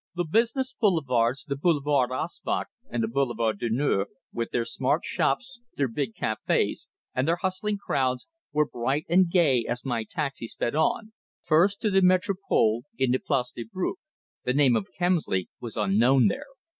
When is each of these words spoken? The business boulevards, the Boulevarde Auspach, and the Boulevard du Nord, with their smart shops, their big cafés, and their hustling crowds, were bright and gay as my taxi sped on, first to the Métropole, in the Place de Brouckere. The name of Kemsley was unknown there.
The 0.15 0.23
business 0.25 0.73
boulevards, 0.73 1.43
the 1.45 1.55
Boulevarde 1.55 2.09
Auspach, 2.11 2.65
and 2.89 3.03
the 3.03 3.07
Boulevard 3.07 3.59
du 3.59 3.69
Nord, 3.69 4.07
with 4.33 4.49
their 4.49 4.65
smart 4.65 5.05
shops, 5.05 5.59
their 5.77 5.87
big 5.87 6.15
cafés, 6.15 6.87
and 7.13 7.27
their 7.27 7.35
hustling 7.35 7.77
crowds, 7.77 8.27
were 8.51 8.65
bright 8.65 9.05
and 9.07 9.29
gay 9.29 9.63
as 9.69 9.85
my 9.85 10.03
taxi 10.03 10.47
sped 10.47 10.73
on, 10.75 11.13
first 11.43 11.81
to 11.81 11.91
the 11.91 12.01
Métropole, 12.01 12.81
in 12.97 13.11
the 13.11 13.19
Place 13.19 13.51
de 13.51 13.63
Brouckere. 13.63 14.01
The 14.43 14.55
name 14.55 14.75
of 14.75 14.87
Kemsley 14.99 15.49
was 15.59 15.77
unknown 15.77 16.29
there. 16.29 16.47